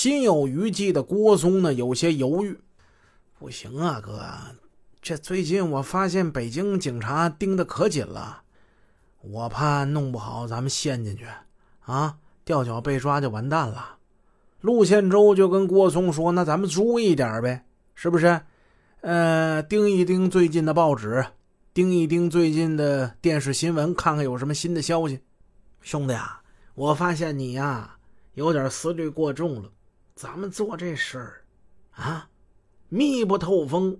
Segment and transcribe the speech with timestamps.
[0.00, 2.56] 心有余悸的郭松呢，有些犹豫。
[3.36, 4.22] 不行啊，哥，
[5.02, 8.42] 这最近我发现北京警察盯得可紧了，
[9.22, 11.26] 我怕弄不好咱们陷进去，
[11.80, 13.96] 啊，掉脚被抓就完蛋了。
[14.60, 17.64] 陆宪洲就跟郭松说：“那咱们注意点呗，
[17.96, 18.40] 是不是？
[19.00, 21.26] 呃，盯一盯最近的报纸，
[21.74, 25.18] 盯一盯最近的电视新闻，看看有什么新的消息。
[25.80, 26.40] 兄弟啊，
[26.76, 27.96] 我发现你呀
[28.34, 29.68] 有点思虑过重了。
[30.18, 31.44] 咱们做这事儿
[31.92, 32.28] 啊，
[32.88, 33.96] 密不透风，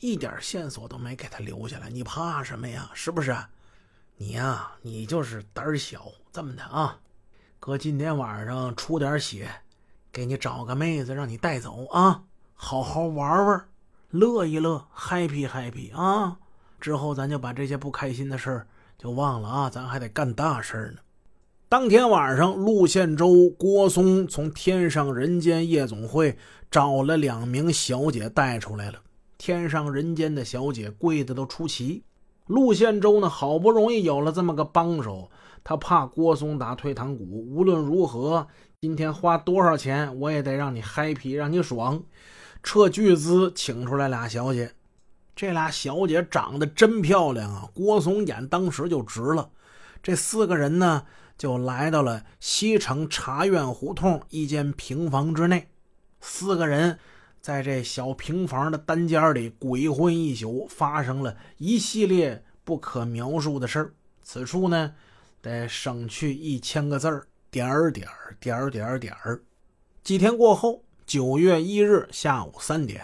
[0.00, 1.88] 一点线索都没给他留下来。
[1.88, 2.90] 你怕什么呀？
[2.92, 3.34] 是不是？
[4.18, 6.12] 你呀，你就是胆儿小。
[6.30, 7.00] 这么的啊，
[7.58, 9.50] 哥今天晚上出点血。”
[10.12, 13.68] 给你找个妹子，让你带走啊，好好玩玩，
[14.10, 16.38] 乐一乐，happy happy 啊！
[16.78, 18.66] 之后咱就把这些不开心的事儿
[18.98, 21.00] 就忘了啊，咱还得干大事儿呢。
[21.78, 26.38] 当天晚上，陆宪洲、郭松从天上人间夜总会
[26.70, 28.98] 找了两名小姐带出来了。
[29.36, 32.02] 天上人间的小姐贵的都出奇。
[32.46, 35.30] 陆宪洲呢，好不容易有了这么个帮手，
[35.62, 38.46] 他怕郭松打退堂鼓，无论如何。
[38.80, 42.02] 今天花多少钱，我也得让你嗨皮，让你爽，
[42.62, 44.72] 撤巨资请出来俩小姐。
[45.34, 47.68] 这俩小姐长得真漂亮啊！
[47.74, 49.50] 郭松眼当时就直了。
[50.02, 51.04] 这四个人呢，
[51.36, 55.68] 就来到了西城茶院胡同一间平房之内。
[56.20, 56.98] 四个人
[57.40, 63.94] 在这小平房的单间里鬼混一宿，发生了一系列不可描述的事。
[64.22, 64.94] 此处呢，
[65.40, 67.26] 得省去一千个字。
[67.48, 69.40] 点儿点儿点儿点儿点儿，
[70.02, 73.02] 几天过后，九月一日下午三点，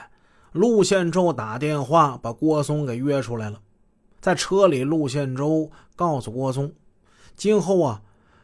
[0.51, 3.63] 陆宪洲打电话把郭松给约出来了。
[4.21, 6.71] 在车里，陆宪洲告诉郭松，
[7.37, 8.03] 今后啊，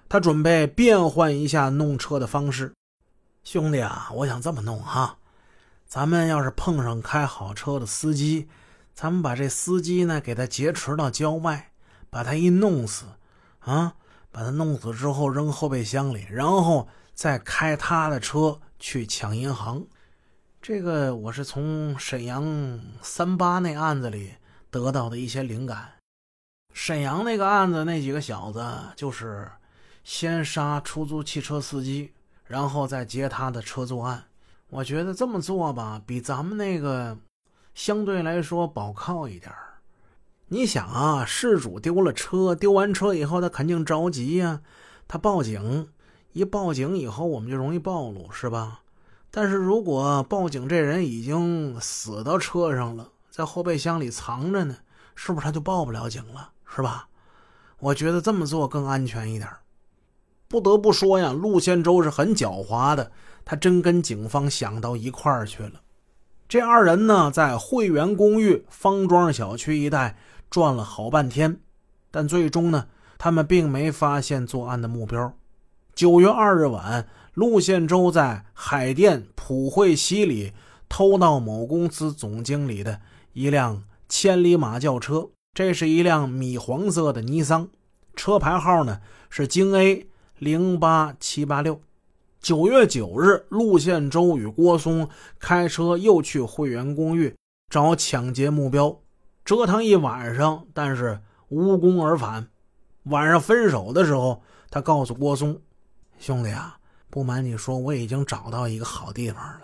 [0.08, 2.72] 他准备变换一下弄车的方式。
[3.44, 5.18] 兄弟啊，我想这么弄哈，
[5.86, 8.48] 咱们要是碰上开好车的司机，
[8.94, 11.72] 咱们把这司机呢给他劫持到郊外，
[12.10, 13.04] 把他一弄死，
[13.60, 13.94] 啊。
[14.30, 19.84] 把他弄死之后扔后备箱里，然后再开他的车去抢银行。
[20.60, 24.34] 这个我是从沈阳三八那案子里
[24.70, 25.94] 得到的一些灵感。
[26.72, 28.64] 沈阳那个案子，那几个小子
[28.96, 29.50] 就是
[30.04, 32.12] 先杀出租汽车司机，
[32.46, 34.24] 然后再劫他的车作案。
[34.70, 37.18] 我觉得这么做吧，比咱们那个
[37.74, 39.52] 相对来说保靠一点
[40.48, 44.62] 你想啊，事主丢了车，丢完车以后，他肯定着急呀，
[45.06, 45.88] 他报警，
[46.32, 48.80] 一报警以后，我们就容易暴露，是吧？
[49.30, 54.78] 但是如果报警这人已经死到车上了，在后备箱里藏着呢，
[55.14, 57.08] 是不是他就报不了警了，是吧？
[57.78, 59.48] 我觉得这么做更安全一点。
[60.48, 63.10] 不得不说呀，陆宪洲是很狡猾的，
[63.44, 65.80] 他真跟警方想到一块儿去了。
[66.48, 70.16] 这二人呢，在汇源公寓方庄小区一带。
[70.50, 71.60] 转了好半天，
[72.10, 72.86] 但最终呢，
[73.18, 75.30] 他们并没发现作案的目标。
[75.94, 80.54] 九月二日晚，陆宪洲在海淀普惠西里
[80.88, 82.98] 偷到某公司总经理的
[83.34, 87.68] 一辆千里马轿车，这是一辆米黄色的尼桑，
[88.14, 90.08] 车牌号呢是京 A
[90.38, 91.80] 零八七八六。
[92.38, 95.08] 九月九日，陆宪洲与郭松
[95.40, 97.34] 开车又去汇源公寓
[97.68, 99.00] 找抢劫目标。
[99.44, 102.46] 折腾一晚上，但是无功而返。
[103.06, 104.40] 晚上分手的时候，
[104.70, 105.60] 他告诉郭松
[106.20, 106.78] ：“兄弟啊，
[107.10, 109.62] 不瞒你说，我已经找到一个好地方了。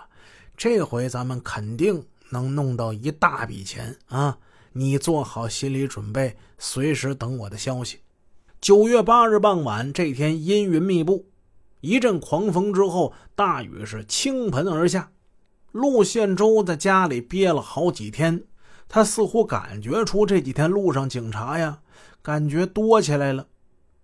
[0.56, 4.36] 这回咱们肯定能弄到一大笔钱啊！
[4.74, 8.00] 你做好心理准备，随时等我的消息。”
[8.60, 11.26] 九月八日傍晚，这天阴云密布，
[11.80, 15.10] 一阵狂风之后，大雨是倾盆而下。
[15.72, 18.44] 陆宪洲在家里憋了好几天。
[18.88, 21.80] 他似乎感觉出这几天路上警察呀，
[22.22, 23.46] 感觉多起来了。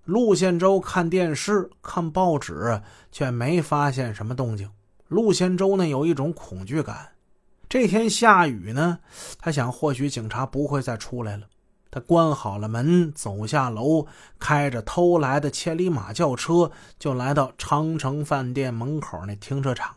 [0.05, 2.81] 陆宪洲看电视、看报纸，
[3.13, 4.71] 却没发现什么动静。
[5.09, 7.13] 陆宪洲呢，有一种恐惧感。
[7.71, 8.99] 这天下雨呢，
[9.39, 11.47] 他想或许警察不会再出来了。
[11.89, 14.09] 他关好了门，走下楼，
[14.41, 19.95] 开着偷来的千里马轿车，就来到长城饭店门口那停车场。